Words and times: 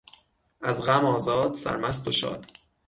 از 0.61 0.83
غم 0.85 1.05
آزاد، 1.05 1.53
سرمست 1.53 2.07
و 2.07 2.11
شاد 2.11 2.45